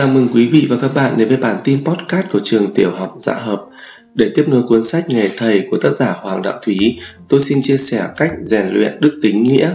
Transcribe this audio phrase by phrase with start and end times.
[0.00, 2.90] Chào mừng quý vị và các bạn đến với bản tin podcast của trường tiểu
[2.96, 3.66] học Dạ Hợp.
[4.14, 7.58] Để tiếp nối cuốn sách Nghề Thầy của tác giả Hoàng Đạo Thúy, tôi xin
[7.62, 9.74] chia sẻ cách rèn luyện đức tính nghĩa.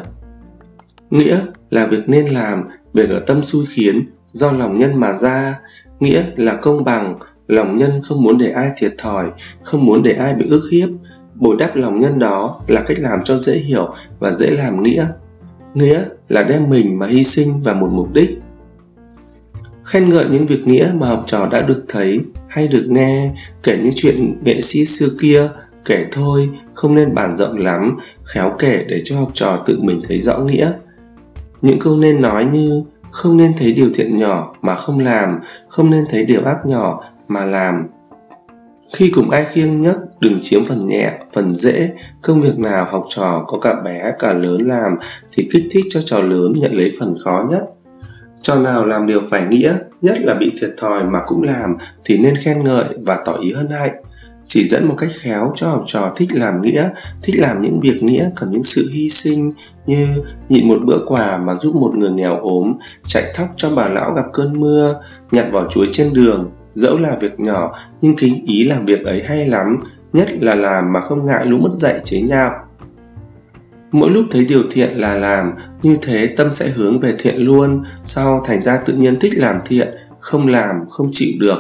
[1.09, 2.63] Nghĩa là việc nên làm,
[2.93, 5.59] việc ở tâm xui khiến, do lòng nhân mà ra.
[5.99, 9.25] Nghĩa là công bằng, lòng nhân không muốn để ai thiệt thòi,
[9.63, 10.89] không muốn để ai bị ức hiếp.
[11.35, 15.07] Bồi đắp lòng nhân đó là cách làm cho dễ hiểu và dễ làm nghĩa.
[15.73, 18.29] Nghĩa là đem mình mà hy sinh vào một mục đích
[19.95, 23.31] khen ngợi những việc nghĩa mà học trò đã được thấy, hay được nghe,
[23.63, 25.49] kể những chuyện nghệ sĩ xưa kia,
[25.85, 30.01] kể thôi, không nên bàn rộng lắm, khéo kể để cho học trò tự mình
[30.07, 30.71] thấy rõ nghĩa.
[31.61, 35.91] Những câu nên nói như, không nên thấy điều thiện nhỏ mà không làm, không
[35.91, 37.87] nên thấy điều ác nhỏ mà làm.
[38.93, 41.89] Khi cùng ai khiêng nhất đừng chiếm phần nhẹ, phần dễ,
[42.21, 44.91] công việc nào học trò có cả bé, cả lớn làm
[45.31, 47.74] thì kích thích cho trò lớn nhận lấy phần khó nhất
[48.45, 52.17] cho nào làm điều phải nghĩa, nhất là bị thiệt thòi mà cũng làm thì
[52.17, 53.91] nên khen ngợi và tỏ ý hân hạnh.
[54.45, 56.89] Chỉ dẫn một cách khéo cho học trò thích làm nghĩa,
[57.23, 59.49] thích làm những việc nghĩa cần những sự hy sinh
[59.85, 60.07] như
[60.49, 62.73] nhịn một bữa quà mà giúp một người nghèo ốm,
[63.07, 67.17] chạy thóc cho bà lão gặp cơn mưa, nhặt vỏ chuối trên đường, dẫu là
[67.19, 69.83] việc nhỏ nhưng kính ý làm việc ấy hay lắm,
[70.13, 72.51] nhất là làm mà không ngại lũ mất dạy chế nhạo.
[73.91, 75.53] Mỗi lúc thấy điều thiện là làm,
[75.85, 79.59] như thế tâm sẽ hướng về thiện luôn, sau thành ra tự nhiên thích làm
[79.65, 79.87] thiện,
[80.19, 81.57] không làm, không chịu được.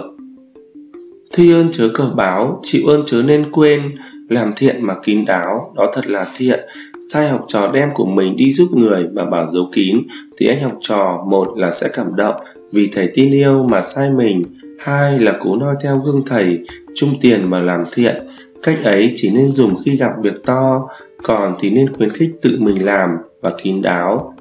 [1.33, 3.81] Thi ơn chớ cờ báo, chịu ơn chớ nên quên,
[4.29, 6.59] làm thiện mà kín đáo, đó thật là thiện.
[6.99, 9.97] Sai học trò đem của mình đi giúp người mà bảo giấu kín,
[10.37, 12.35] thì anh học trò một là sẽ cảm động
[12.73, 14.45] vì thầy tin yêu mà sai mình,
[14.79, 16.59] hai là cố noi theo gương thầy,
[16.95, 18.15] chung tiền mà làm thiện.
[18.63, 20.89] Cách ấy chỉ nên dùng khi gặp việc to,
[21.23, 23.09] còn thì nên khuyến khích tự mình làm
[23.45, 24.35] và kín đáo.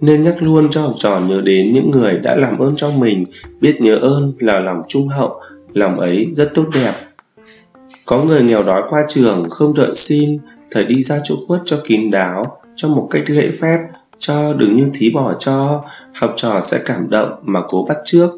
[0.00, 3.24] Nên nhắc luôn cho học trò nhớ đến những người đã làm ơn cho mình,
[3.60, 5.40] biết nhớ ơn là lòng trung hậu,
[5.72, 6.92] lòng ấy rất tốt đẹp.
[8.06, 10.38] Có người nghèo đói qua trường, không đợi xin,
[10.70, 13.78] thầy đi ra chỗ quất cho kín đáo, cho một cách lễ phép,
[14.18, 18.30] cho đừng như thí bỏ cho, học trò sẽ cảm động mà cố bắt trước.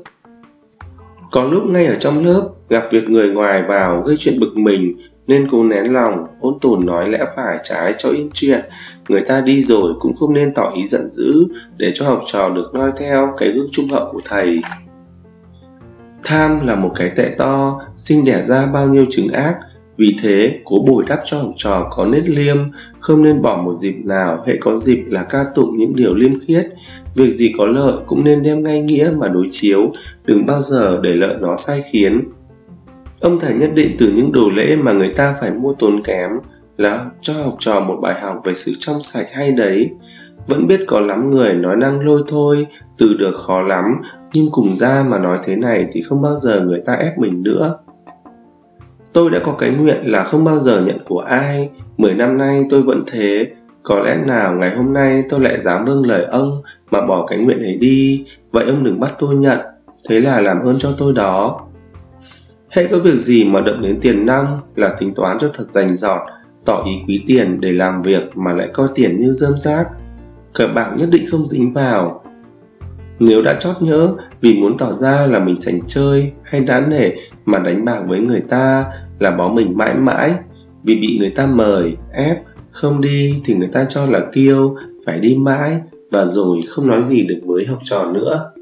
[1.31, 4.97] Có lúc ngay ở trong lớp, gặp việc người ngoài vào gây chuyện bực mình
[5.27, 8.61] nên cố nén lòng, ôn tồn nói lẽ phải trái cho yên chuyện.
[9.09, 12.49] Người ta đi rồi cũng không nên tỏ ý giận dữ để cho học trò
[12.49, 14.61] được noi theo cái gương trung hậu của thầy.
[16.25, 19.57] Tham là một cái tệ to, sinh đẻ ra bao nhiêu chứng ác.
[19.97, 22.57] Vì thế, cố bồi đắp cho học trò có nết liêm,
[23.01, 26.33] không nên bỏ một dịp nào hệ có dịp là ca tụng những điều liêm
[26.47, 26.67] khiết.
[27.15, 29.93] Việc gì có lợi cũng nên đem ngay nghĩa mà đối chiếu,
[30.25, 32.25] đừng bao giờ để lợi nó sai khiến.
[33.23, 36.31] Ông thầy nhất định từ những đồ lễ mà người ta phải mua tốn kém
[36.77, 39.91] là cho học trò một bài học về sự trong sạch hay đấy.
[40.47, 42.67] Vẫn biết có lắm người nói năng lôi thôi,
[42.99, 43.85] từ được khó lắm,
[44.33, 47.43] nhưng cùng ra mà nói thế này thì không bao giờ người ta ép mình
[47.43, 47.75] nữa.
[49.13, 52.65] Tôi đã có cái nguyện là không bao giờ nhận của ai, mười năm nay
[52.71, 53.47] tôi vẫn thế,
[53.83, 57.39] có lẽ nào ngày hôm nay tôi lại dám vâng lời ông mà bỏ cái
[57.39, 59.59] nguyện ấy đi, vậy ông đừng bắt tôi nhận,
[60.09, 61.61] thế là làm ơn cho tôi đó.
[62.73, 65.95] Hãy có việc gì mà động đến tiền năng là tính toán cho thật rành
[65.95, 66.21] rọt,
[66.65, 69.87] tỏ ý quý tiền để làm việc mà lại coi tiền như dơm rác.
[70.55, 72.25] Cờ bạc nhất định không dính vào.
[73.19, 77.11] Nếu đã chót nhớ vì muốn tỏ ra là mình sành chơi hay đáng nể
[77.45, 78.85] mà đánh bạc với người ta
[79.19, 80.31] là bó mình mãi mãi
[80.85, 85.19] vì bị người ta mời, ép, không đi thì người ta cho là kiêu, phải
[85.19, 85.77] đi mãi
[86.11, 88.53] và rồi không nói gì được với học trò nữa.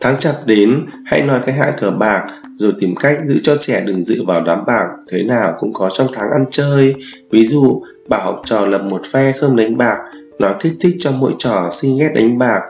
[0.00, 3.82] Tháng chạp đến, hãy nói cái hại cờ bạc, rồi tìm cách giữ cho trẻ
[3.86, 6.94] đừng dự vào đám bạc, thế nào cũng có trong tháng ăn chơi.
[7.30, 9.98] Ví dụ, bảo học trò lập một phe không đánh bạc,
[10.38, 12.60] nói kích thích cho mỗi trò xin ghét đánh bạc.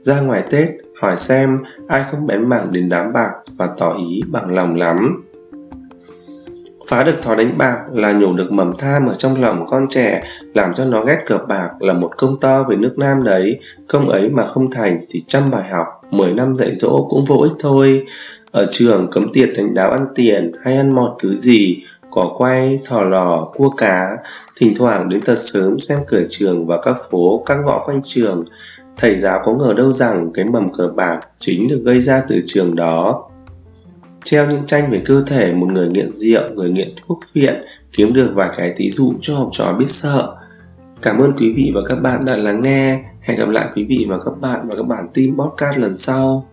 [0.00, 0.68] Ra ngoài Tết,
[1.00, 1.58] hỏi xem
[1.88, 5.27] ai không bén mảng đến đám bạc và tỏ ý bằng lòng lắm.
[6.88, 10.22] Phá được thói đánh bạc là nhổ được mầm tham ở trong lòng con trẻ,
[10.54, 13.60] làm cho nó ghét cờ bạc là một công to về nước Nam đấy.
[13.88, 17.36] Công ấy mà không thành thì trăm bài học, 10 năm dạy dỗ cũng vô
[17.42, 18.02] ích thôi.
[18.50, 21.78] Ở trường cấm tiệt đánh đáo ăn tiền hay ăn mọt thứ gì,
[22.10, 24.16] cỏ quay, thò lò, cua cá,
[24.56, 28.44] thỉnh thoảng đến thật sớm xem cửa trường và các phố, các ngõ quanh trường.
[28.96, 32.40] Thầy giáo có ngờ đâu rằng cái mầm cờ bạc chính được gây ra từ
[32.46, 33.27] trường đó
[34.24, 37.54] treo những tranh về cơ thể một người nghiện rượu, người nghiện thuốc phiện,
[37.92, 40.34] kiếm được vài cái tí dụ cho học trò biết sợ.
[41.02, 43.00] Cảm ơn quý vị và các bạn đã lắng nghe.
[43.20, 46.46] Hẹn gặp lại quý vị và các bạn vào các bản tin podcast lần sau.